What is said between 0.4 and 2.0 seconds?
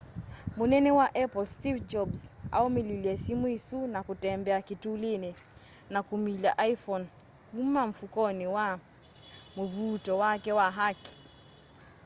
munene wa apple steve